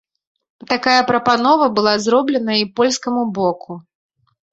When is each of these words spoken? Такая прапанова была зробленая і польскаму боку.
Такая 0.71 1.01
прапанова 1.09 1.67
была 1.79 1.93
зробленая 2.05 2.57
і 2.61 2.65
польскаму 2.79 3.23
боку. 3.37 3.77